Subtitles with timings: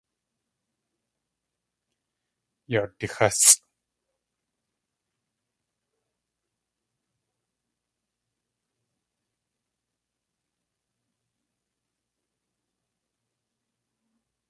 [2.71, 3.59] Yawdixásʼ.